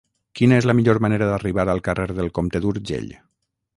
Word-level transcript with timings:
Quina 0.37 0.55
és 0.61 0.67
la 0.69 0.75
millor 0.77 0.99
manera 1.05 1.27
d'arribar 1.31 1.65
al 1.75 1.83
carrer 1.89 2.07
del 2.21 2.33
Comte 2.39 2.63
d'Urgell? 2.65 3.13